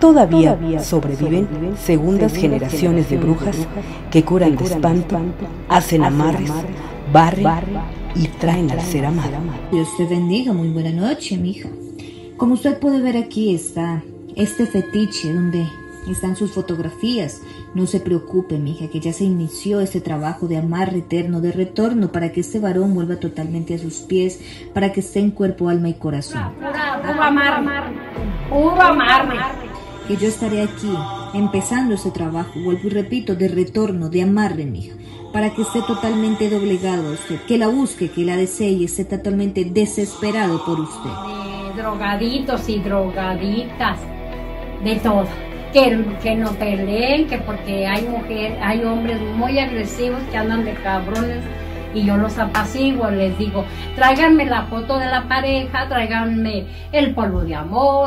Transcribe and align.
Todavía 0.00 0.58
sobreviven 0.80 1.48
segundas 1.82 2.34
generaciones 2.34 3.08
de 3.08 3.16
brujas 3.16 3.56
que 4.10 4.24
curan 4.24 4.56
de 4.56 4.64
espanto, 4.64 5.18
hacen 5.68 6.04
amarres, 6.04 6.52
barren 7.12 7.46
y 8.14 8.28
traen 8.28 8.70
al 8.70 8.80
ser 8.82 9.06
amado. 9.06 9.32
Dios 9.72 9.88
te 9.96 10.04
bendiga, 10.04 10.52
muy 10.52 10.68
buena 10.68 10.90
noche, 10.90 11.38
mija. 11.38 11.70
Como 12.36 12.54
usted 12.54 12.78
puede 12.78 13.00
ver 13.00 13.16
aquí 13.16 13.54
está 13.54 14.02
este 14.34 14.66
fetiche 14.66 15.32
donde 15.32 15.66
están 16.10 16.36
sus 16.36 16.52
fotografías. 16.52 17.40
No 17.74 17.86
se 17.86 18.00
preocupe, 18.00 18.58
mija, 18.58 18.88
que 18.88 19.00
ya 19.00 19.12
se 19.12 19.24
inició 19.24 19.80
este 19.80 20.00
trabajo 20.00 20.46
de 20.46 20.58
amarre 20.58 20.98
eterno, 20.98 21.40
de 21.40 21.52
retorno, 21.52 22.12
para 22.12 22.32
que 22.32 22.40
este 22.40 22.60
varón 22.60 22.94
vuelva 22.94 23.16
totalmente 23.16 23.74
a 23.74 23.78
sus 23.78 23.96
pies, 24.00 24.40
para 24.74 24.92
que 24.92 25.00
esté 25.00 25.20
en 25.20 25.30
cuerpo, 25.30 25.68
alma 25.68 25.88
y 25.88 25.94
corazón. 25.94 26.52
Puro 26.58 27.22
amar, 27.22 27.92
puro 28.50 28.80
amar 28.80 29.65
que 30.06 30.16
yo 30.16 30.28
estaré 30.28 30.62
aquí 30.62 30.92
empezando 31.34 31.94
ese 31.94 32.10
trabajo, 32.10 32.52
vuelvo 32.60 32.86
y 32.86 32.90
repito, 32.90 33.34
de 33.34 33.48
retorno, 33.48 34.08
de 34.08 34.22
amarre, 34.22 34.64
mija, 34.64 34.94
para 35.32 35.50
que 35.50 35.62
esté 35.62 35.82
totalmente 35.82 36.48
doblegado 36.48 37.08
a 37.08 37.12
usted, 37.12 37.40
que 37.46 37.58
la 37.58 37.68
busque, 37.68 38.10
que 38.10 38.24
la 38.24 38.36
desee 38.36 38.70
y 38.70 38.84
esté 38.84 39.04
totalmente 39.04 39.64
desesperado 39.64 40.64
por 40.64 40.80
usted. 40.80 41.10
De 41.74 41.82
drogaditos 41.82 42.68
y 42.68 42.78
drogaditas, 42.78 43.98
de 44.84 44.96
todo. 44.96 45.26
Que, 45.72 46.02
que 46.22 46.34
no 46.36 46.52
peleen, 46.52 47.26
que 47.26 47.38
porque 47.38 47.86
hay 47.86 48.06
mujeres, 48.06 48.58
hay 48.62 48.82
hombres 48.84 49.20
muy 49.36 49.58
agresivos 49.58 50.22
que 50.30 50.36
andan 50.38 50.64
de 50.64 50.72
cabrones 50.74 51.42
y 51.96 52.04
yo 52.04 52.16
los 52.16 52.38
apaciguo, 52.38 53.10
les 53.10 53.36
digo, 53.38 53.64
tráiganme 53.94 54.44
la 54.44 54.64
foto 54.64 54.98
de 54.98 55.06
la 55.06 55.26
pareja, 55.26 55.88
tráiganme 55.88 56.66
el 56.92 57.14
polvo 57.14 57.40
de 57.40 57.54
amor, 57.54 58.04